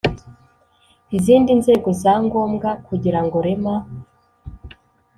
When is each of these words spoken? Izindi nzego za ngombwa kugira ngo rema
Izindi 1.17 1.51
nzego 1.59 1.89
za 2.01 2.13
ngombwa 2.23 2.69
kugira 2.87 3.19
ngo 3.25 3.37
rema 3.45 3.75